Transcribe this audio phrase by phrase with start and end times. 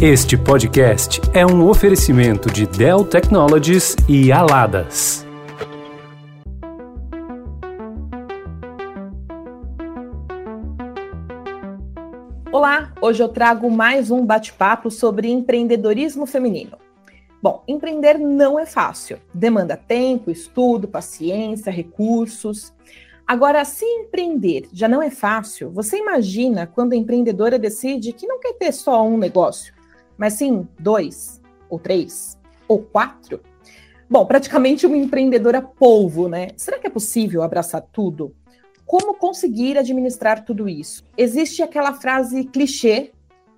[0.00, 5.26] Este podcast é um oferecimento de Dell Technologies e Aladas.
[12.52, 16.78] Olá, hoje eu trago mais um bate-papo sobre empreendedorismo feminino.
[17.42, 22.72] Bom, empreender não é fácil, demanda tempo, estudo, paciência, recursos.
[23.26, 28.38] Agora, se empreender já não é fácil, você imagina quando a empreendedora decide que não
[28.38, 29.76] quer ter só um negócio,
[30.18, 31.40] mas sim dois,
[31.70, 33.40] ou três, ou quatro.
[34.10, 36.48] Bom, praticamente uma empreendedora polvo, né?
[36.56, 38.34] Será que é possível abraçar tudo?
[38.84, 41.04] Como conseguir administrar tudo isso?
[41.16, 43.12] Existe aquela frase clichê,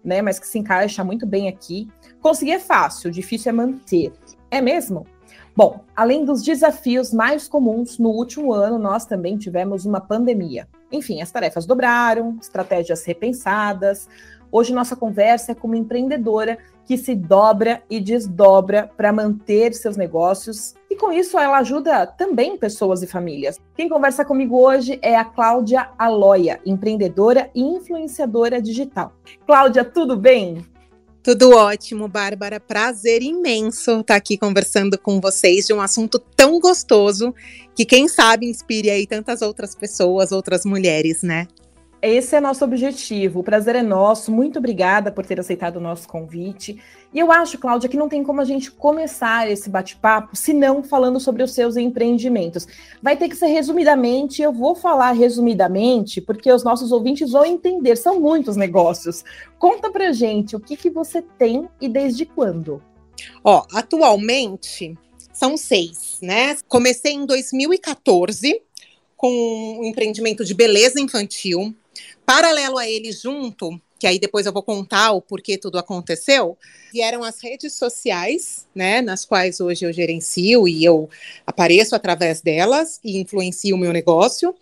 [0.04, 1.88] né, mas que se encaixa muito bem aqui.
[2.20, 4.12] Conseguir é fácil, difícil é manter.
[4.50, 5.06] É mesmo?
[5.54, 10.66] Bom, além dos desafios mais comuns, no último ano nós também tivemos uma pandemia.
[10.90, 14.08] Enfim, as tarefas dobraram, estratégias repensadas,
[14.52, 19.96] Hoje nossa conversa é com uma empreendedora que se dobra e desdobra para manter seus
[19.96, 23.58] negócios e com isso ela ajuda também pessoas e famílias.
[23.76, 29.12] Quem conversa comigo hoje é a Cláudia Aloia, empreendedora e influenciadora digital.
[29.46, 30.66] Cláudia, tudo bem?
[31.22, 32.58] Tudo ótimo, Bárbara.
[32.58, 37.34] Prazer imenso estar aqui conversando com vocês de um assunto tão gostoso
[37.76, 41.46] que, quem sabe, inspire aí tantas outras pessoas, outras mulheres, né?
[42.02, 43.40] Esse é nosso objetivo.
[43.40, 44.32] O prazer é nosso.
[44.32, 46.82] Muito obrigada por ter aceitado o nosso convite.
[47.12, 50.82] E eu acho, Cláudia, que não tem como a gente começar esse bate-papo se não
[50.82, 52.66] falando sobre os seus empreendimentos.
[53.02, 54.40] Vai ter que ser resumidamente.
[54.40, 57.96] Eu vou falar resumidamente porque os nossos ouvintes vão entender.
[57.96, 59.22] São muitos negócios.
[59.58, 62.82] Conta pra gente o que, que você tem e desde quando.
[63.44, 64.96] Ó, atualmente
[65.34, 66.56] são seis, né?
[66.66, 68.62] Comecei em 2014
[69.16, 71.74] com um empreendimento de beleza infantil
[72.32, 76.56] Paralelo a ele, junto, que aí depois eu vou contar o porquê tudo aconteceu,
[76.92, 81.10] vieram as redes sociais, né, nas quais hoje eu gerencio e eu
[81.44, 84.54] apareço através delas e influencio o meu negócio.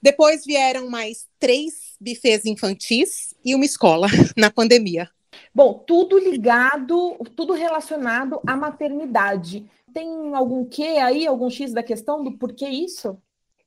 [0.00, 5.06] Depois vieram mais três bufês infantis e uma escola na pandemia.
[5.54, 9.66] Bom, tudo ligado, tudo relacionado à maternidade.
[9.92, 13.18] Tem algum quê aí, algum X da questão do porquê isso?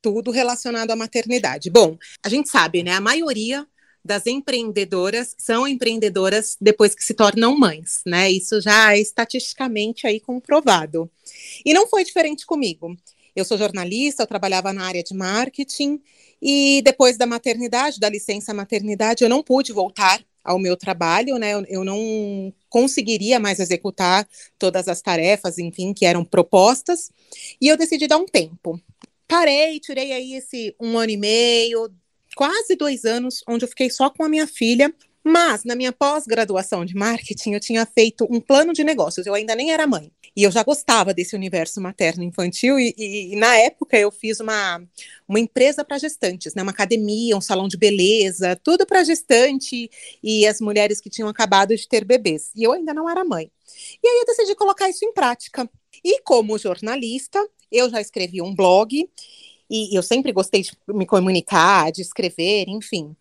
[0.03, 1.69] Tudo relacionado à maternidade.
[1.69, 2.91] Bom, a gente sabe, né?
[2.91, 3.65] A maioria
[4.03, 8.29] das empreendedoras são empreendedoras depois que se tornam mães, né?
[8.29, 11.09] Isso já é estatisticamente aí comprovado.
[11.65, 12.97] E não foi diferente comigo.
[13.33, 16.01] Eu sou jornalista, eu trabalhava na área de marketing
[16.41, 21.53] e depois da maternidade, da licença maternidade, eu não pude voltar ao meu trabalho, né?
[21.53, 24.27] Eu, eu não conseguiria mais executar
[24.59, 27.09] todas as tarefas, enfim, que eram propostas,
[27.61, 28.77] e eu decidi dar um tempo
[29.27, 31.89] parei, tirei aí esse um ano e meio,
[32.35, 34.93] quase dois anos, onde eu fiquei só com a minha filha.
[35.25, 39.25] Mas na minha pós-graduação de marketing, eu tinha feito um plano de negócios.
[39.25, 40.11] Eu ainda nem era mãe.
[40.35, 42.77] E eu já gostava desse universo materno-infantil.
[42.77, 44.83] E, e, e, na época eu fiz uma,
[45.25, 46.61] uma empresa para gestantes, né?
[46.61, 49.89] uma academia, um salão de beleza, tudo para gestante
[50.21, 52.51] e as mulheres que tinham acabado de ter bebês.
[52.53, 53.49] E eu ainda não era mãe.
[54.03, 55.69] E aí eu decidi colocar isso em prática.
[56.03, 57.39] E como jornalista,
[57.73, 59.09] eu já escrevi um blog
[59.69, 63.15] e eu sempre gostei de me comunicar, de escrever, enfim.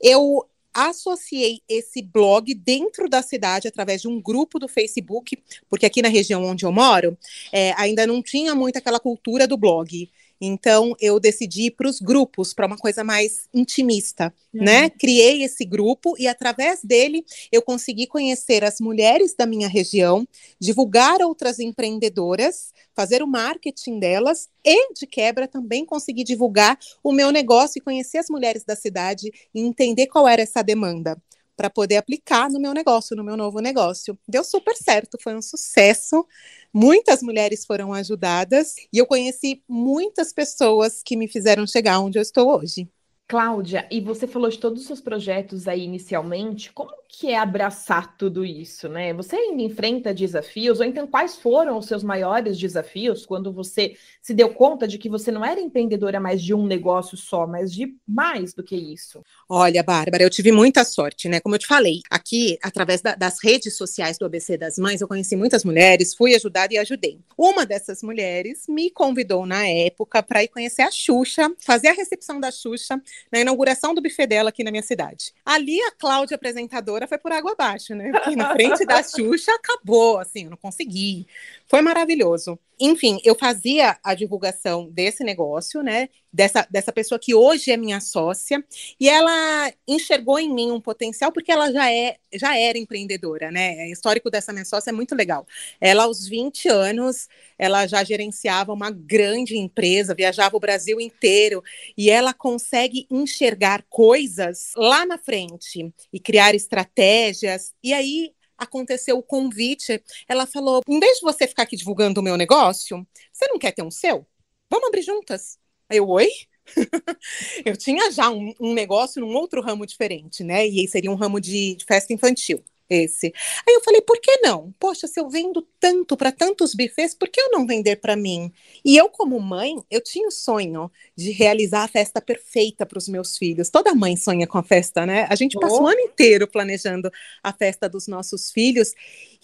[0.00, 6.02] Eu associei esse blog dentro da cidade através de um grupo do Facebook, porque aqui
[6.02, 7.16] na região onde eu moro,
[7.50, 10.10] é, ainda não tinha muito aquela cultura do blog.
[10.40, 14.64] Então, eu decidi ir para os grupos, para uma coisa mais intimista, uhum.
[14.64, 14.90] né?
[14.90, 20.26] Criei esse grupo e, através dele, eu consegui conhecer as mulheres da minha região,
[20.60, 27.30] divulgar outras empreendedoras, fazer o marketing delas e, de quebra, também conseguir divulgar o meu
[27.30, 31.16] negócio e conhecer as mulheres da cidade e entender qual era essa demanda
[31.56, 34.18] para poder aplicar no meu negócio, no meu novo negócio.
[34.28, 36.26] Deu super certo, foi um sucesso.
[36.72, 42.22] Muitas mulheres foram ajudadas e eu conheci muitas pessoas que me fizeram chegar onde eu
[42.22, 42.88] estou hoje.
[43.28, 48.16] Cláudia, e você falou de todos os seus projetos aí inicialmente, como que é abraçar
[48.16, 49.12] tudo isso, né?
[49.14, 54.34] Você ainda enfrenta desafios, ou então quais foram os seus maiores desafios quando você se
[54.34, 57.96] deu conta de que você não era empreendedora mais de um negócio só, mas de
[58.06, 59.22] mais do que isso?
[59.48, 61.40] Olha, Bárbara, eu tive muita sorte, né?
[61.40, 65.08] Como eu te falei, aqui, através da, das redes sociais do ABC das Mães, eu
[65.08, 67.18] conheci muitas mulheres, fui ajudada e ajudei.
[67.36, 72.38] Uma dessas mulheres me convidou na época para ir conhecer a Xuxa, fazer a recepção
[72.38, 75.32] da Xuxa na inauguração do buffet dela aqui na minha cidade.
[75.44, 78.10] Ali a Cláudia, apresentadora, foi por água abaixo, né?
[78.12, 81.26] Porque na frente da Xuxa acabou, assim, eu não consegui.
[81.68, 82.58] Foi maravilhoso.
[82.78, 86.10] Enfim, eu fazia a divulgação desse negócio, né?
[86.30, 88.62] Dessa, dessa pessoa que hoje é minha sócia,
[89.00, 93.86] e ela enxergou em mim um potencial porque ela já é já era empreendedora, né?
[93.86, 95.46] O histórico dessa minha sócia é muito legal.
[95.80, 97.28] Ela, aos 20 anos,
[97.58, 101.62] ela já gerenciava uma grande empresa, viajava o Brasil inteiro,
[101.96, 107.72] e ela consegue enxergar coisas lá na frente e criar estratégias.
[107.82, 110.02] E aí aconteceu o convite.
[110.28, 113.72] Ela falou: em vez de você ficar aqui divulgando o meu negócio, você não quer
[113.72, 114.26] ter um seu?
[114.70, 115.58] Vamos abrir juntas.
[115.88, 116.28] Aí eu, oi?
[117.64, 120.66] eu tinha já um, um, negócio num outro ramo diferente, né?
[120.66, 123.32] E aí seria um ramo de, de festa infantil esse.
[123.66, 124.74] Aí eu falei, por que não?
[124.78, 128.52] Poxa, se eu vendo tanto para tantos bufês, por que eu não vender para mim?
[128.84, 133.08] E eu, como mãe, eu tinha o sonho de realizar a festa perfeita para os
[133.08, 133.70] meus filhos.
[133.70, 135.26] Toda mãe sonha com a festa, né?
[135.28, 135.84] A gente passa oh.
[135.84, 137.10] o ano inteiro planejando
[137.42, 138.92] a festa dos nossos filhos.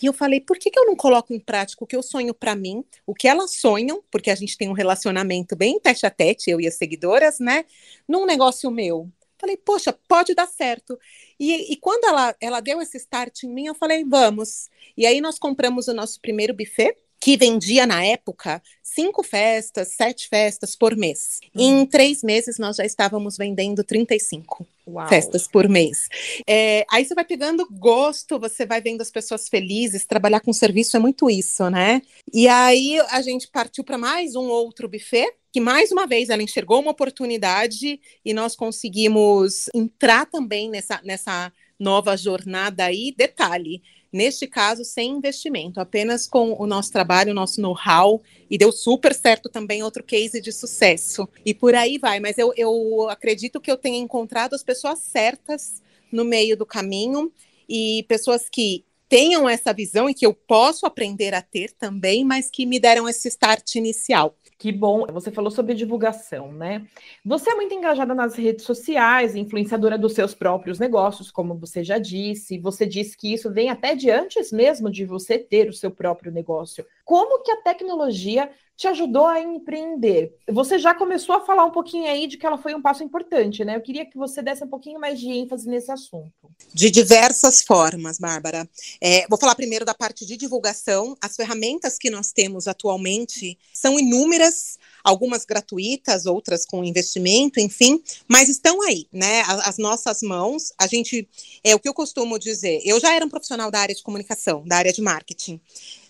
[0.01, 2.35] E eu falei, por que, que eu não coloco em prática o que eu sonho
[2.35, 6.11] para mim, o que elas sonham, porque a gente tem um relacionamento bem tete a
[6.11, 7.65] tete, eu e as seguidoras, né?
[8.09, 9.11] Num negócio meu.
[9.43, 10.97] Falei, poxa, pode dar certo.
[11.39, 14.71] E, e, quando ela, ela deu esse start em mim, eu falei, vamos.
[14.97, 20.29] E aí nós compramos o nosso primeiro buffet, que vendia na época cinco festas, sete
[20.29, 21.41] festas por mês.
[21.57, 21.83] Uhum.
[21.83, 25.09] Em três meses nós já estávamos vendendo 35 Uau.
[25.09, 26.09] festas por mês.
[26.47, 30.07] É, aí você vai pegando gosto, você vai vendo as pessoas felizes.
[30.07, 32.01] Trabalhar com serviço é muito isso, né?
[32.33, 35.33] E aí a gente partiu para mais um outro buffet.
[35.53, 41.53] Que mais uma vez ela enxergou uma oportunidade e nós conseguimos entrar também nessa, nessa
[41.79, 43.15] nova jornada aí.
[43.17, 43.83] Detalhe,
[44.13, 48.21] Neste caso, sem investimento, apenas com o nosso trabalho, o nosso know-how,
[48.51, 51.27] e deu super certo também outro case de sucesso.
[51.47, 55.83] E por aí vai, mas eu, eu acredito que eu tenha encontrado as pessoas certas
[56.13, 57.33] no meio do caminho
[57.67, 62.51] e pessoas que tenham essa visão e que eu posso aprender a ter também, mas
[62.51, 64.37] que me deram esse start inicial.
[64.63, 65.05] Que bom.
[65.13, 66.87] Você falou sobre divulgação, né?
[67.25, 71.99] Você é muito engajada nas redes sociais, influenciadora dos seus próprios negócios, como você já
[71.99, 72.61] disse.
[72.61, 76.31] Você disse que isso vem até de antes mesmo de você ter o seu próprio
[76.31, 76.87] negócio.
[77.13, 80.35] Como que a tecnologia te ajudou a empreender?
[80.51, 83.63] Você já começou a falar um pouquinho aí de que ela foi um passo importante,
[83.67, 83.77] né?
[83.77, 86.33] Eu queria que você desse um pouquinho mais de ênfase nesse assunto.
[86.73, 88.67] De diversas formas, Bárbara.
[88.99, 91.15] É, vou falar primeiro da parte de divulgação.
[91.21, 98.49] As ferramentas que nós temos atualmente são inúmeras algumas gratuitas, outras com investimento, enfim, mas
[98.49, 99.41] estão aí, né?
[99.43, 101.29] As, as, nossas mãos, a gente,
[101.65, 102.81] é o que eu costumo dizer.
[102.85, 105.61] Eu já era um profissional da área de comunicação, da área de marketing.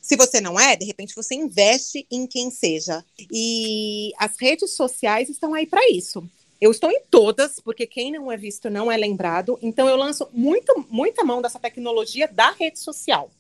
[0.03, 3.05] Se você não é, de repente você investe em quem seja.
[3.31, 6.29] E as redes sociais estão aí para isso.
[6.61, 9.57] Eu estou em todas, porque quem não é visto não é lembrado.
[9.63, 13.31] Então eu lanço muito, muita mão dessa tecnologia da rede social,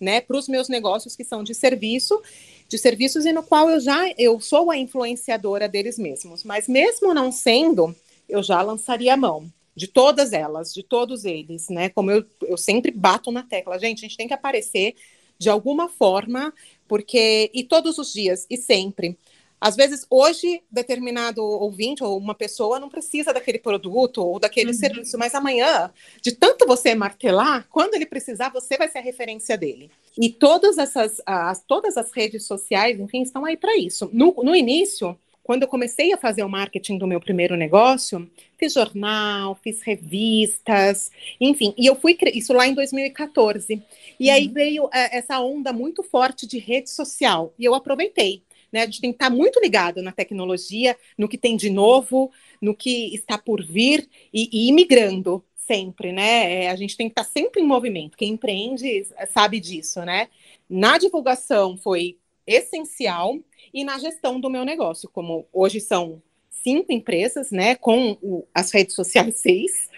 [0.00, 2.20] né, para os meus negócios que são de serviço,
[2.66, 6.42] de serviços e no qual eu já eu sou a influenciadora deles mesmos.
[6.42, 7.94] Mas mesmo não sendo,
[8.26, 11.90] eu já lançaria a mão de todas elas, de todos eles, né?
[11.90, 14.94] Como eu, eu sempre bato na tecla, gente, a gente tem que aparecer
[15.38, 16.52] de alguma forma,
[16.86, 19.16] porque e todos os dias e sempre.
[19.60, 24.76] Às vezes, hoje, determinado ouvinte ou uma pessoa não precisa daquele produto ou daquele uhum.
[24.76, 25.90] serviço, mas amanhã,
[26.22, 29.90] de tanto você martelar, quando ele precisar, você vai ser a referência dele.
[30.16, 34.08] E todas essas, as, todas as redes sociais, enfim, estão aí para isso.
[34.12, 35.18] No, no início,
[35.48, 41.10] quando eu comecei a fazer o marketing do meu primeiro negócio, fiz jornal, fiz revistas,
[41.40, 43.82] enfim, e eu fui isso lá em 2014.
[44.20, 44.34] E uhum.
[44.34, 48.42] aí veio é, essa onda muito forte de rede social, e eu aproveitei.
[48.70, 48.82] Né?
[48.82, 52.30] A gente tem que estar muito ligado na tecnologia, no que tem de novo,
[52.60, 56.64] no que está por vir e, e imigrando sempre, né?
[56.64, 58.18] É, a gente tem que estar sempre em movimento.
[58.18, 60.28] Quem empreende sabe disso, né?
[60.68, 63.38] Na divulgação foi essencial
[63.72, 68.72] e na gestão do meu negócio, como hoje são cinco empresas, né, com o, as
[68.72, 69.88] redes sociais seis,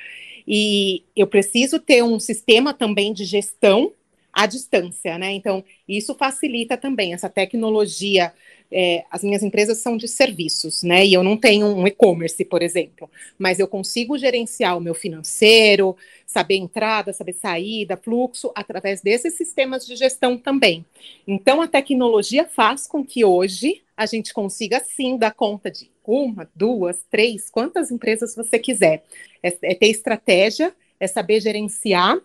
[0.47, 3.93] e eu preciso ter um sistema também de gestão
[4.33, 5.33] à distância, né?
[5.33, 8.33] Então, isso facilita também essa tecnologia
[8.73, 11.05] é, as minhas empresas são de serviços, né?
[11.05, 15.97] E eu não tenho um e-commerce, por exemplo, mas eu consigo gerenciar o meu financeiro,
[16.27, 20.85] saber entrada, saber saída, fluxo, através desses sistemas de gestão também.
[21.27, 26.49] Então, a tecnologia faz com que hoje a gente consiga sim dar conta de uma,
[26.55, 29.05] duas, três, quantas empresas você quiser.
[29.43, 32.19] É, é ter estratégia, é saber gerenciar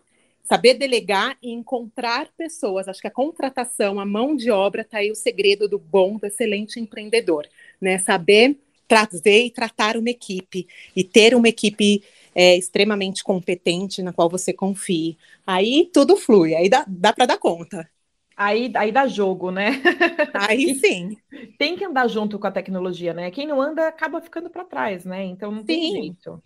[0.46, 2.88] saber delegar e encontrar pessoas.
[2.88, 6.26] Acho que a contratação, a mão de obra, está aí o segredo do bom, do
[6.26, 7.48] excelente empreendedor,
[7.82, 7.98] né?
[7.98, 12.04] Saber trazer e tratar uma equipe e ter uma equipe
[12.36, 15.18] é, extremamente competente na qual você confie.
[15.46, 17.90] Aí tudo flui, aí dá, dá para dar conta.
[18.38, 19.70] Aí, aí dá jogo, né?
[20.34, 21.18] Aí sim.
[21.58, 23.32] Tem que andar junto com a tecnologia, né?
[23.32, 25.24] Quem não anda acaba ficando para trás, né?
[25.24, 25.92] Então não tem sim.
[25.92, 26.44] jeito.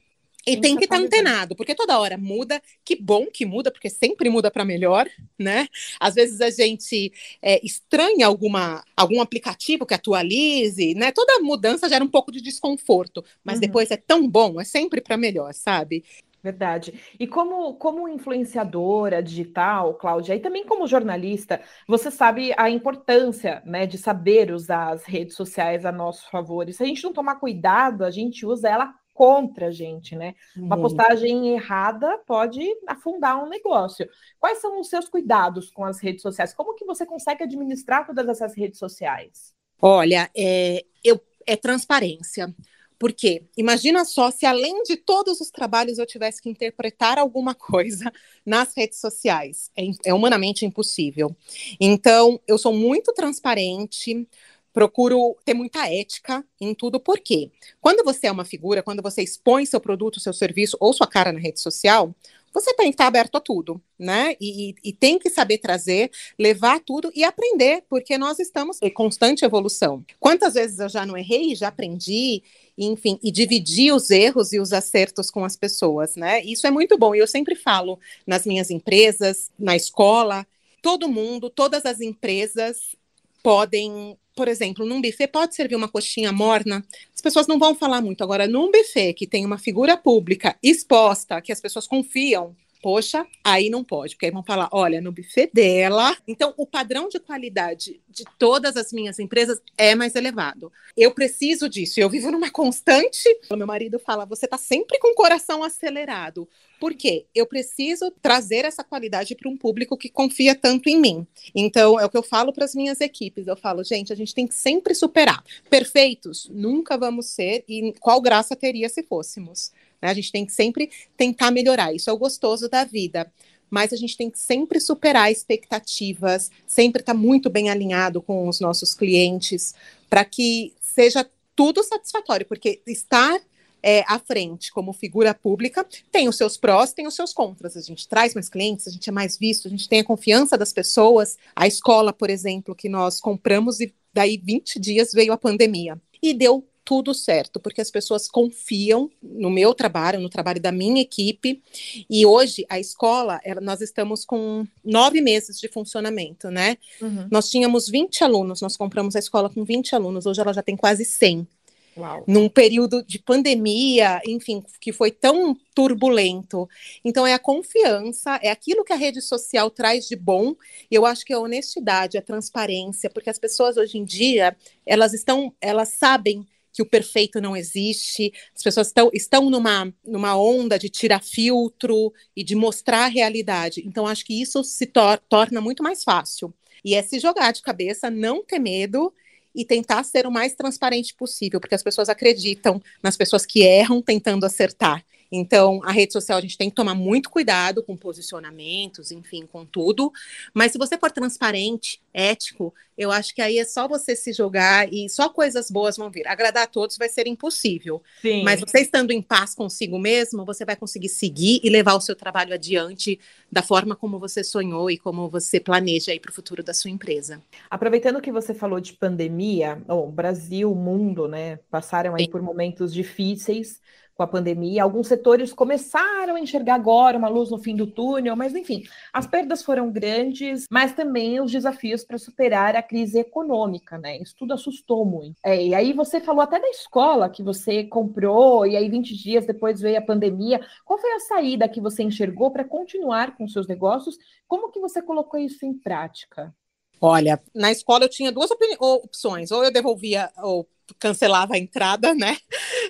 [0.47, 2.61] E tem que estar tá antenado, porque toda hora muda.
[2.83, 5.67] Que bom que muda, porque sempre muda para melhor, né?
[5.99, 11.11] Às vezes a gente é, estranha alguma, algum aplicativo que atualize, né?
[11.11, 13.61] Toda mudança gera um pouco de desconforto, mas uhum.
[13.61, 16.03] depois é tão bom, é sempre para melhor, sabe?
[16.41, 16.93] Verdade.
[17.19, 23.85] E como, como influenciadora digital, Cláudia, e também como jornalista, você sabe a importância né,
[23.85, 26.69] de saber usar as redes sociais a nosso favor.
[26.69, 30.33] E se a gente não tomar cuidado, a gente usa ela contra a gente, né?
[30.55, 34.07] Uma postagem errada pode afundar um negócio.
[34.39, 36.53] Quais são os seus cuidados com as redes sociais?
[36.53, 39.53] Como que você consegue administrar todas essas redes sociais?
[39.81, 42.55] Olha, é, eu, é transparência.
[42.97, 48.09] Porque imagina só se além de todos os trabalhos eu tivesse que interpretar alguma coisa
[48.45, 49.69] nas redes sociais.
[49.75, 51.35] É, é humanamente impossível.
[51.77, 54.25] Então, eu sou muito transparente,
[54.73, 59.65] procuro ter muita ética em tudo, porque quando você é uma figura, quando você expõe
[59.65, 62.13] seu produto, seu serviço ou sua cara na rede social,
[62.53, 64.35] você tem que estar aberto a tudo, né?
[64.41, 69.45] E, e, tem que saber trazer, levar tudo e aprender, porque nós estamos em constante
[69.45, 70.03] evolução.
[70.19, 72.41] Quantas vezes eu já não errei, já aprendi,
[72.77, 76.41] enfim, e dividi os erros e os acertos com as pessoas, né?
[76.43, 77.13] Isso é muito bom.
[77.13, 80.45] E eu sempre falo nas minhas empresas, na escola,
[80.81, 82.95] todo mundo, todas as empresas
[83.43, 86.81] podem por exemplo, num buffet pode servir uma coxinha morna.
[87.13, 88.23] As pessoas não vão falar muito.
[88.23, 93.69] Agora, num buffet que tem uma figura pública exposta, que as pessoas confiam, Poxa, aí
[93.69, 96.15] não pode, porque aí vão falar: olha, no buffet dela.
[96.25, 100.71] Então, o padrão de qualidade de todas as minhas empresas é mais elevado.
[100.95, 101.99] Eu preciso disso.
[101.99, 103.27] Eu vivo numa constante.
[103.51, 106.47] Meu marido fala: você está sempre com o coração acelerado.
[106.79, 107.25] Por quê?
[107.35, 111.27] Eu preciso trazer essa qualidade para um público que confia tanto em mim.
[111.53, 113.47] Então, é o que eu falo para as minhas equipes.
[113.47, 115.43] Eu falo, gente, a gente tem que sempre superar.
[115.69, 119.73] Perfeitos, nunca vamos ser, e qual graça teria se fôssemos?
[120.01, 120.09] Né?
[120.09, 121.93] A gente tem que sempre tentar melhorar.
[121.93, 123.31] Isso é o gostoso da vida.
[123.69, 128.47] Mas a gente tem que sempre superar expectativas, sempre estar tá muito bem alinhado com
[128.47, 129.75] os nossos clientes,
[130.09, 133.39] para que seja tudo satisfatório, porque estar
[133.81, 137.77] é, à frente como figura pública tem os seus prós, tem os seus contras.
[137.77, 140.57] A gente traz mais clientes, a gente é mais visto, a gente tem a confiança
[140.57, 141.37] das pessoas.
[141.55, 145.99] A escola, por exemplo, que nós compramos e daí 20 dias veio a pandemia.
[146.21, 150.99] E deu tudo certo, porque as pessoas confiam no meu trabalho, no trabalho da minha
[150.99, 151.61] equipe.
[152.09, 156.79] E hoje a escola, ela, nós estamos com nove meses de funcionamento, né?
[156.99, 157.27] Uhum.
[157.29, 160.75] Nós tínhamos 20 alunos, nós compramos a escola com 20 alunos, hoje ela já tem
[160.75, 161.47] quase 100.
[161.95, 162.23] Uau.
[162.25, 166.67] Num período de pandemia, enfim, que foi tão turbulento.
[167.05, 170.55] Então, é a confiança, é aquilo que a rede social traz de bom.
[170.89, 174.57] E eu acho que é a honestidade, a transparência, porque as pessoas hoje em dia,
[174.87, 180.39] elas estão, elas sabem que o perfeito não existe, as pessoas estão, estão numa, numa
[180.39, 183.83] onda de tirar filtro e de mostrar a realidade.
[183.85, 186.53] Então, acho que isso se tor torna muito mais fácil.
[186.83, 189.13] E é se jogar de cabeça, não ter medo
[189.53, 194.01] e tentar ser o mais transparente possível, porque as pessoas acreditam nas pessoas que erram
[194.01, 195.03] tentando acertar.
[195.31, 199.65] Então, a rede social a gente tem que tomar muito cuidado com posicionamentos, enfim, com
[199.65, 200.11] tudo.
[200.53, 204.91] Mas se você for transparente, ético, eu acho que aí é só você se jogar
[204.91, 206.27] e só coisas boas vão vir.
[206.27, 208.01] Agradar a todos vai ser impossível.
[208.21, 208.43] Sim.
[208.43, 212.15] Mas você estando em paz consigo mesmo, você vai conseguir seguir e levar o seu
[212.15, 213.19] trabalho adiante
[213.51, 216.91] da forma como você sonhou e como você planeja aí para o futuro da sua
[216.91, 217.41] empresa.
[217.69, 222.31] Aproveitando que você falou de pandemia, o Brasil, o mundo, né, passaram aí Sim.
[222.31, 223.79] por momentos difíceis
[224.19, 224.83] com a pandemia.
[224.83, 228.83] Alguns setores começaram a enxergar agora uma luz no fim do túnel, mas enfim,
[229.13, 234.17] as perdas foram grandes, mas também os desafios para superar a crise econômica, né?
[234.17, 235.37] Isso tudo assustou muito.
[235.41, 239.45] É, e aí você falou até da escola que você comprou, e aí 20 dias
[239.45, 240.59] depois veio a pandemia.
[240.83, 244.17] Qual foi a saída que você enxergou para continuar com seus negócios?
[244.49, 246.53] Como que você colocou isso em prática?
[247.01, 252.37] Olha, na escola eu tinha duas opções, ou eu devolvia ou cancelava a entrada, né,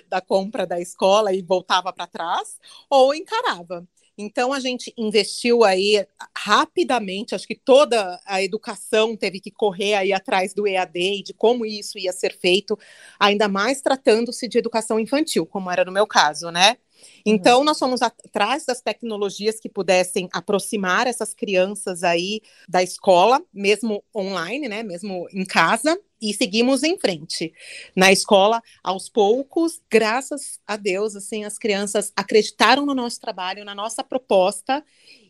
[0.08, 3.86] da compra da escola e voltava para trás, ou encarava.
[4.18, 10.12] Então a gente investiu aí rapidamente, acho que toda a educação teve que correr aí
[10.12, 12.78] atrás do EAD e de como isso ia ser feito,
[13.18, 16.76] ainda mais tratando-se de educação infantil, como era no meu caso, né?
[17.24, 17.64] Então, uhum.
[17.64, 24.68] nós fomos atrás das tecnologias que pudessem aproximar essas crianças aí da escola, mesmo online,
[24.68, 25.98] né, mesmo em casa.
[26.20, 27.52] E seguimos em frente.
[27.96, 33.74] Na escola, aos poucos, graças a Deus, assim, as crianças acreditaram no nosso trabalho, na
[33.74, 34.84] nossa proposta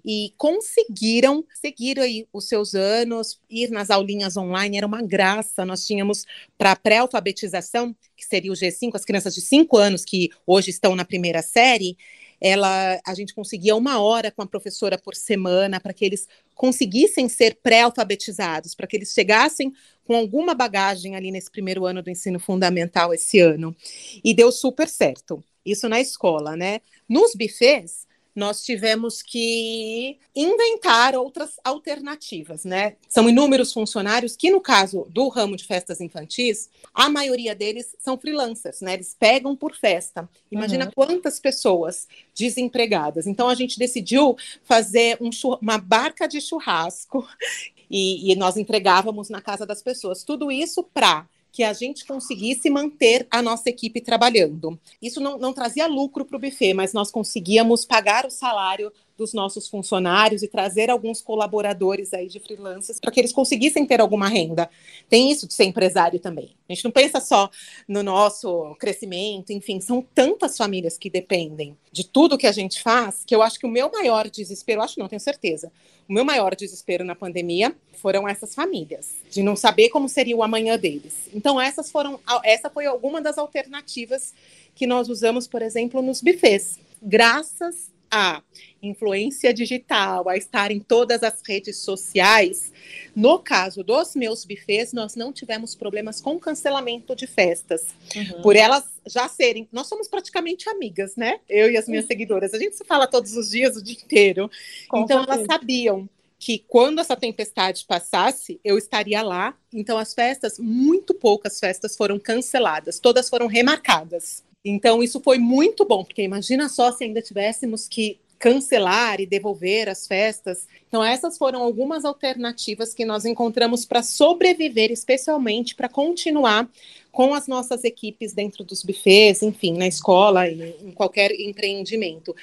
[0.04, 5.64] e conseguiram seguir aí os seus anos, ir nas aulinhas online, era uma graça.
[5.64, 6.24] Nós tínhamos
[6.56, 11.04] para pré-alfabetização, que seria o G5, as crianças de 5 anos que hoje estão na
[11.04, 11.96] primeira série,
[12.40, 17.28] ela, a gente conseguia uma hora com a professora por semana para que eles conseguissem
[17.28, 19.72] ser pré-alfabetizados, para que eles chegassem
[20.04, 23.76] com alguma bagagem ali nesse primeiro ano do ensino fundamental esse ano.
[24.24, 25.42] E deu super certo.
[25.64, 26.80] Isso na escola, né?
[27.08, 32.96] Nos bufês, nós tivemos que inventar outras alternativas, né?
[33.08, 38.18] São inúmeros funcionários que, no caso do ramo de festas infantis, a maioria deles são
[38.18, 38.94] freelancers, né?
[38.94, 40.28] Eles pegam por festa.
[40.50, 40.92] Imagina uhum.
[40.94, 43.26] quantas pessoas desempregadas.
[43.26, 47.26] Então a gente decidiu fazer um uma barca de churrasco
[47.90, 50.22] e, e nós entregávamos na casa das pessoas.
[50.22, 54.78] Tudo isso para que a gente conseguisse manter a nossa equipe trabalhando.
[55.00, 59.34] Isso não, não trazia lucro para o buffet, mas nós conseguíamos pagar o salário dos
[59.34, 64.28] nossos funcionários e trazer alguns colaboradores aí de freelancers para que eles conseguissem ter alguma
[64.28, 64.68] renda.
[65.10, 66.56] Tem isso de ser empresário também.
[66.66, 67.50] A gente não pensa só
[67.86, 73.22] no nosso crescimento, enfim, são tantas famílias que dependem de tudo que a gente faz
[73.26, 75.70] que eu acho que o meu maior desespero, acho não, tenho certeza,
[76.08, 80.42] o meu maior desespero na pandemia foram essas famílias, de não saber como seria o
[80.42, 81.28] amanhã deles.
[81.34, 84.32] Então essas foram, essa foi alguma das alternativas
[84.74, 86.78] que nós usamos, por exemplo, nos bufês.
[87.02, 88.42] Graças a
[88.82, 92.72] influência digital, a estar em todas as redes sociais,
[93.14, 97.86] no caso dos meus bufês, nós não tivemos problemas com cancelamento de festas.
[98.16, 98.42] Uhum.
[98.42, 99.68] Por elas já serem.
[99.70, 101.40] Nós somos praticamente amigas, né?
[101.48, 102.54] Eu e as minhas seguidoras.
[102.54, 104.50] A gente se fala todos os dias, o dia inteiro.
[104.88, 105.40] Com então, certeza.
[105.40, 109.54] elas sabiam que quando essa tempestade passasse, eu estaria lá.
[109.72, 114.42] Então, as festas, muito poucas festas foram canceladas, todas foram remarcadas.
[114.64, 119.86] Então, isso foi muito bom, porque imagina só se ainda tivéssemos que cancelar e devolver
[119.88, 120.66] as festas.
[120.88, 126.68] Então, essas foram algumas alternativas que nós encontramos para sobreviver, especialmente para continuar
[127.12, 132.34] com as nossas equipes dentro dos bufês, enfim, na escola e em qualquer empreendimento.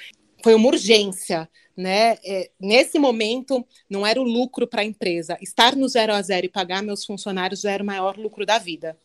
[0.42, 2.16] Foi uma urgência, né?
[2.24, 5.36] É, nesse momento, não era o lucro para a empresa.
[5.40, 8.58] Estar no zero a zero e pagar meus funcionários já era o maior lucro da
[8.58, 8.96] vida.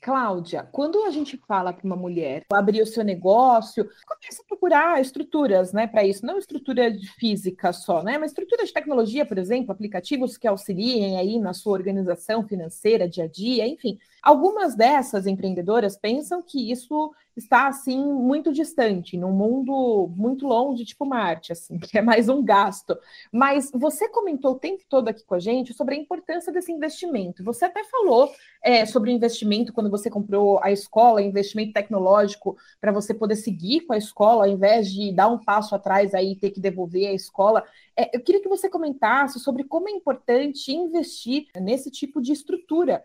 [0.00, 5.00] Cláudia, quando a gente fala para uma mulher abrir o seu negócio, começa a procurar
[5.00, 9.72] estruturas, né, para isso, não estrutura física só, né, mas estrutura de tecnologia, por exemplo,
[9.72, 13.98] aplicativos que auxiliem aí na sua organização financeira, dia a dia, enfim.
[14.22, 21.06] Algumas dessas empreendedoras pensam que isso está assim muito distante, num mundo muito longe, tipo
[21.06, 22.98] Marte, assim, que é mais um gasto.
[23.32, 27.42] Mas você comentou o tempo todo aqui com a gente sobre a importância desse investimento.
[27.44, 28.30] Você até falou
[28.62, 33.82] é, sobre o investimento quando você comprou a escola, investimento tecnológico para você poder seguir
[33.82, 37.08] com a escola, ao invés de dar um passo atrás aí e ter que devolver
[37.08, 37.64] a escola.
[37.96, 43.04] É, eu queria que você comentasse sobre como é importante investir nesse tipo de estrutura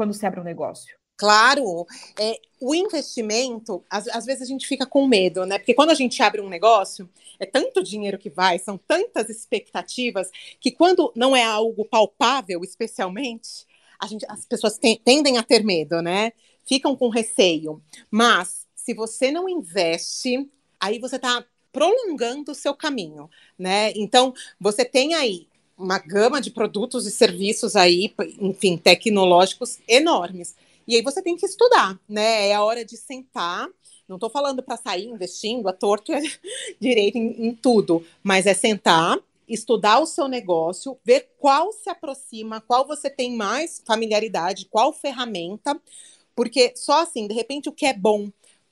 [0.00, 0.96] quando se abre um negócio.
[1.14, 1.86] Claro,
[2.18, 5.58] é, o investimento, às, às, vezes a gente fica com medo, né?
[5.58, 7.06] Porque quando a gente abre um negócio,
[7.38, 13.66] é tanto dinheiro que vai, são tantas expectativas, que quando não é algo palpável, especialmente,
[13.98, 16.32] a gente, as pessoas tendem a ter medo, né?
[16.66, 17.82] Ficam com receio.
[18.10, 23.92] Mas se você não investe, aí você está prolongando o seu caminho, né?
[23.94, 25.46] Então, você tem aí
[25.80, 30.54] uma gama de produtos e serviços aí, enfim, tecnológicos enormes.
[30.86, 32.48] E aí você tem que estudar, né?
[32.48, 33.68] É a hora de sentar.
[34.06, 36.12] Não estou falando para sair investindo a torto
[36.80, 42.60] direito em, em tudo, mas é sentar, estudar o seu negócio, ver qual se aproxima,
[42.60, 45.80] qual você tem mais familiaridade, qual ferramenta,
[46.34, 48.30] porque só assim, de repente, o que é bom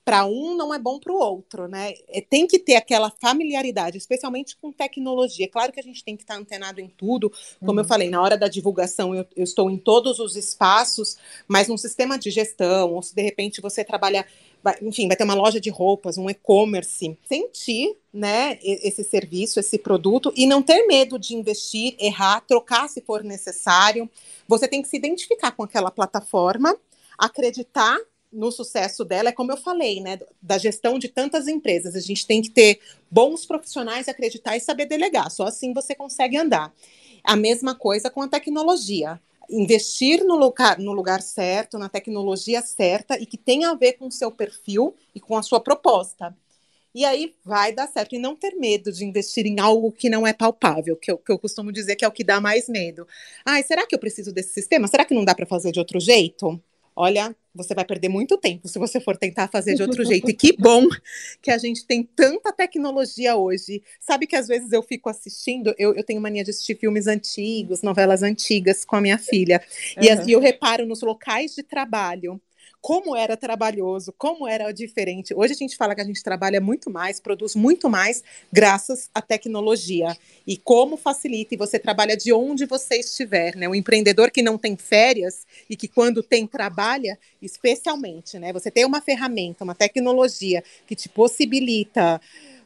[0.09, 1.93] para um não é bom para o outro, né?
[2.07, 5.47] É, tem que ter aquela familiaridade, especialmente com tecnologia.
[5.47, 7.79] Claro que a gente tem que estar antenado em tudo, como uhum.
[7.81, 11.15] eu falei, na hora da divulgação eu, eu, estou em todos os espaços,
[11.47, 14.25] mas num sistema de gestão, ou se de repente você trabalha,
[14.81, 20.33] enfim, vai ter uma loja de roupas, um e-commerce, sentir, né, esse serviço, esse produto
[20.35, 24.09] e não ter medo de investir, errar, trocar se for necessário.
[24.47, 26.75] Você tem que se identificar com aquela plataforma,
[27.15, 27.95] acreditar
[28.31, 30.19] no sucesso dela é como eu falei, né?
[30.41, 31.95] Da gestão de tantas empresas.
[31.95, 35.29] A gente tem que ter bons profissionais, acreditar e saber delegar.
[35.31, 36.73] Só assim você consegue andar.
[37.23, 39.19] A mesma coisa com a tecnologia.
[39.49, 44.07] Investir no lugar, no lugar certo, na tecnologia certa e que tenha a ver com
[44.07, 46.35] o seu perfil e com a sua proposta.
[46.93, 48.15] E aí vai dar certo.
[48.15, 51.31] E não ter medo de investir em algo que não é palpável, que eu, que
[51.31, 53.07] eu costumo dizer que é o que dá mais medo.
[53.45, 54.87] Ai, será que eu preciso desse sistema?
[54.87, 56.61] Será que não dá para fazer de outro jeito?
[57.01, 60.29] Olha, você vai perder muito tempo se você for tentar fazer de outro jeito.
[60.29, 60.85] E que bom
[61.41, 63.81] que a gente tem tanta tecnologia hoje.
[64.01, 67.81] Sabe que às vezes eu fico assistindo, eu, eu tenho mania de assistir filmes antigos,
[67.81, 69.63] novelas antigas com a minha filha.
[69.95, 70.03] Uhum.
[70.03, 72.41] E, e eu reparo nos locais de trabalho
[72.81, 75.33] como era trabalhoso, como era diferente.
[75.35, 79.21] Hoje a gente fala que a gente trabalha muito mais, produz muito mais, graças à
[79.21, 80.15] tecnologia.
[80.47, 83.67] E como facilita, e você trabalha de onde você estiver, né?
[83.67, 88.53] O empreendedor que não tem férias e que quando tem trabalha, especialmente, né?
[88.53, 92.21] Você tem uma ferramenta, uma tecnologia que te possibilita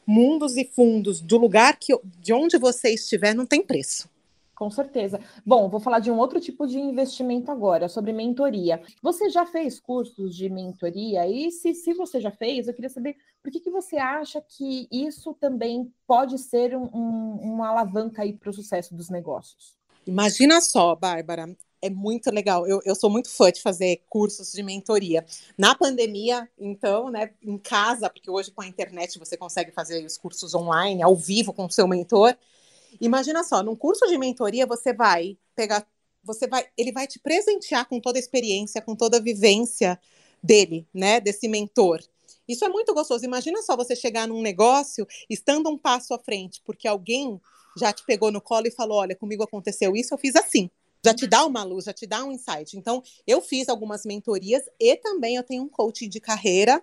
[0.05, 4.12] mundos e fundos do lugar que, de onde você estiver, não tem preço.
[4.55, 5.19] Com certeza.
[5.45, 8.81] Bom, vou falar de um outro tipo de investimento agora, sobre mentoria.
[9.01, 11.27] Você já fez cursos de mentoria?
[11.27, 14.87] E se, se você já fez, eu queria saber por que, que você acha que
[14.91, 19.75] isso também pode ser um, um, uma alavanca aí para o sucesso dos negócios?
[20.05, 22.65] Imagina só, Bárbara, é muito legal.
[22.67, 25.25] Eu, eu sou muito fã de fazer cursos de mentoria.
[25.57, 30.17] Na pandemia, então, né, em casa, porque hoje com a internet você consegue fazer os
[30.17, 32.35] cursos online, ao vivo com o seu mentor.
[33.01, 35.85] Imagina só, num curso de mentoria você vai pegar,
[36.23, 39.99] você vai, ele vai te presentear com toda a experiência, com toda a vivência
[40.41, 41.99] dele, né, desse mentor.
[42.47, 43.23] Isso é muito gostoso.
[43.23, 47.39] Imagina só você chegar num negócio estando um passo à frente, porque alguém
[47.77, 50.69] já te pegou no colo e falou: "Olha, comigo aconteceu isso, eu fiz assim".
[51.05, 52.77] Já te dá uma luz, já te dá um insight.
[52.77, 56.81] Então, eu fiz algumas mentorias e também eu tenho um coaching de carreira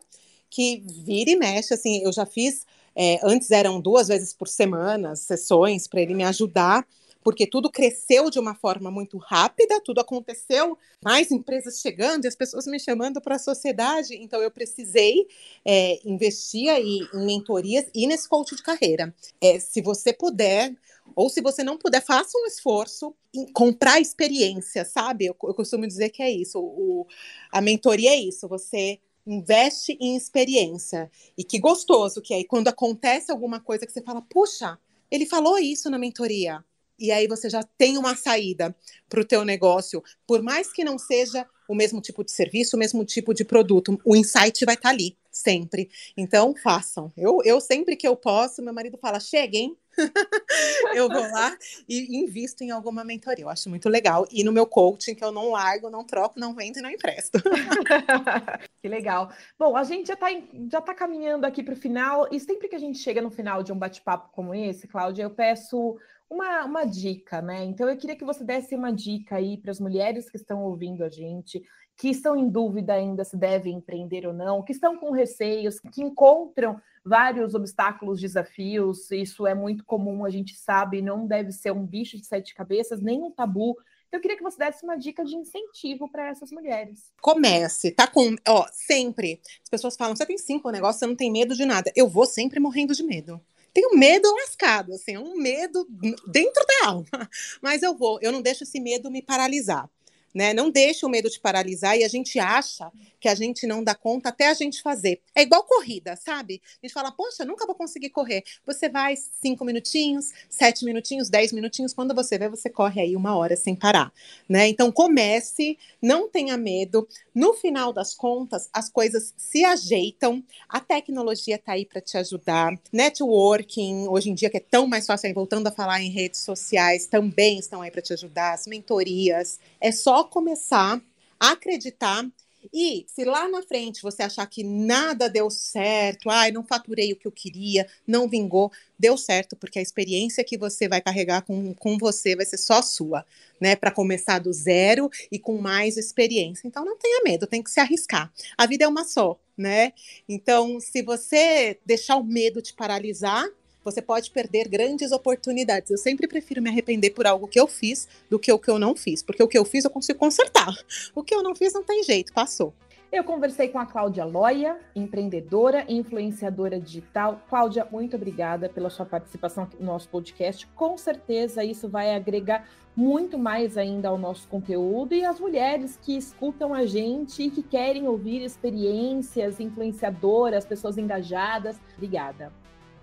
[0.50, 5.14] que vira e mexe, assim, eu já fiz é, antes eram duas vezes por semana
[5.16, 6.86] sessões para ele me ajudar,
[7.22, 12.34] porque tudo cresceu de uma forma muito rápida, tudo aconteceu, mais empresas chegando e as
[12.34, 14.16] pessoas me chamando para a sociedade.
[14.16, 15.26] Então eu precisei
[15.64, 19.14] é, investir aí em mentorias e nesse coach de carreira.
[19.40, 20.74] É, se você puder,
[21.14, 25.26] ou se você não puder, faça um esforço em comprar experiência, sabe?
[25.26, 26.58] Eu, eu costumo dizer que é isso.
[26.58, 27.06] O,
[27.52, 28.48] a mentoria é isso.
[28.48, 31.10] Você investe em experiência.
[31.36, 34.78] E que gostoso que aí quando acontece alguma coisa que você fala, puxa,
[35.10, 36.64] ele falou isso na mentoria.
[36.98, 38.76] E aí você já tem uma saída
[39.08, 42.78] para o teu negócio, por mais que não seja o mesmo tipo de serviço, o
[42.78, 45.88] mesmo tipo de produto, o insight vai estar tá ali sempre.
[46.16, 47.10] Então façam.
[47.16, 49.76] Eu, eu sempre que eu posso, meu marido fala, cheguem,
[50.94, 51.56] eu vou lá
[51.88, 53.44] e invisto em alguma mentoria.
[53.44, 54.26] Eu acho muito legal.
[54.30, 57.38] E no meu coaching, que eu não largo, não troco, não vendo e não empresto.
[58.80, 59.30] que legal.
[59.58, 60.28] Bom, a gente já está
[60.70, 63.62] já tá caminhando aqui para o final, e sempre que a gente chega no final
[63.62, 65.96] de um bate-papo como esse, Cláudia, eu peço
[66.28, 67.64] uma, uma dica, né?
[67.64, 71.02] Então eu queria que você desse uma dica aí para as mulheres que estão ouvindo
[71.02, 71.60] a gente,
[72.00, 76.02] que estão em dúvida ainda se devem empreender ou não, que estão com receios, que
[76.02, 79.10] encontram vários obstáculos, desafios.
[79.10, 83.02] Isso é muito comum, a gente sabe, não deve ser um bicho de sete cabeças,
[83.02, 83.76] nem um tabu.
[84.08, 87.12] Então, eu queria que você desse uma dica de incentivo para essas mulheres.
[87.20, 88.34] Comece, tá com.
[88.48, 89.38] Ó, sempre.
[89.62, 91.92] As pessoas falam: você tem cinco negócios, você não tem medo de nada.
[91.94, 93.38] Eu vou sempre morrendo de medo
[93.72, 95.86] tenho medo lascado, assim, é um medo
[96.26, 97.30] dentro da alma.
[97.62, 99.88] Mas eu vou, eu não deixo esse medo me paralisar
[100.34, 100.52] né?
[100.54, 102.90] Não deixa o medo te paralisar e a gente acha
[103.20, 105.20] que a gente não dá conta até a gente fazer.
[105.34, 106.62] É igual corrida, sabe?
[106.82, 108.42] A gente fala, poxa, nunca vou conseguir correr.
[108.66, 113.36] Você vai cinco minutinhos, sete minutinhos, dez minutinhos, quando você vê, você corre aí uma
[113.36, 114.12] hora sem parar,
[114.48, 114.68] né?
[114.68, 117.06] Então comece, não tenha medo.
[117.34, 122.72] No final das contas, as coisas se ajeitam, a tecnologia está aí para te ajudar.
[122.92, 127.06] Networking, hoje em dia, que é tão mais fácil, voltando a falar em redes sociais,
[127.06, 129.60] também estão aí para te ajudar, as mentorias.
[129.80, 131.00] É só começar
[131.38, 132.26] a acreditar
[132.72, 137.16] e se lá na frente você achar que nada deu certo, ai, não faturei o
[137.16, 141.72] que eu queria, não vingou, deu certo, porque a experiência que você vai carregar com,
[141.74, 143.24] com você vai ser só sua,
[143.60, 143.74] né?
[143.76, 146.68] Para começar do zero e com mais experiência.
[146.68, 148.30] Então não tenha medo, tem que se arriscar.
[148.58, 149.92] A vida é uma só, né?
[150.28, 153.48] Então, se você deixar o medo te paralisar,
[153.84, 155.90] você pode perder grandes oportunidades.
[155.90, 158.78] Eu sempre prefiro me arrepender por algo que eu fiz do que o que eu
[158.78, 160.74] não fiz, porque o que eu fiz eu consigo consertar.
[161.14, 162.72] O que eu não fiz não tem jeito, passou.
[163.12, 167.42] Eu conversei com a Cláudia Loia, empreendedora e influenciadora digital.
[167.48, 170.64] Cláudia, muito obrigada pela sua participação no nosso podcast.
[170.76, 176.16] Com certeza isso vai agregar muito mais ainda ao nosso conteúdo e as mulheres que
[176.16, 181.80] escutam a gente e que querem ouvir experiências influenciadoras, pessoas engajadas.
[181.96, 182.52] Obrigada.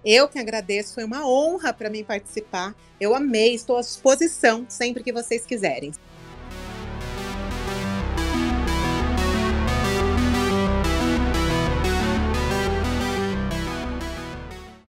[0.03, 2.75] Eu que agradeço, foi uma honra para mim participar.
[2.99, 5.91] Eu amei, estou à disposição sempre que vocês quiserem.